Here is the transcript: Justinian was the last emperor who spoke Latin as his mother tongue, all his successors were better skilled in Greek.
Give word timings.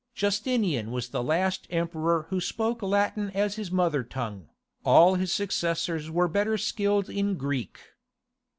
Justinian 0.15 0.89
was 0.89 1.09
the 1.09 1.21
last 1.23 1.67
emperor 1.69 2.25
who 2.31 2.41
spoke 2.41 2.81
Latin 2.81 3.29
as 3.35 3.55
his 3.57 3.69
mother 3.69 4.01
tongue, 4.03 4.49
all 4.83 5.13
his 5.13 5.31
successors 5.31 6.09
were 6.09 6.27
better 6.27 6.57
skilled 6.57 7.07
in 7.07 7.35
Greek. 7.37 7.79